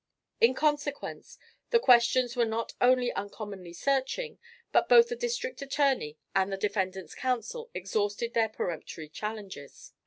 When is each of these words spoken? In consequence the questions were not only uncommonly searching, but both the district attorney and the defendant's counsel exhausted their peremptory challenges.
In 0.39 0.55
consequence 0.55 1.37
the 1.69 1.77
questions 1.79 2.35
were 2.35 2.43
not 2.43 2.73
only 2.81 3.13
uncommonly 3.13 3.71
searching, 3.71 4.39
but 4.71 4.89
both 4.89 5.09
the 5.09 5.15
district 5.15 5.61
attorney 5.61 6.17
and 6.35 6.51
the 6.51 6.57
defendant's 6.57 7.13
counsel 7.13 7.69
exhausted 7.75 8.33
their 8.33 8.49
peremptory 8.49 9.09
challenges. 9.09 9.93